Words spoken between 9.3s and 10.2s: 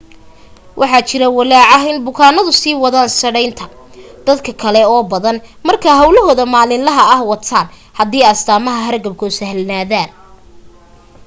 sahlanaadaan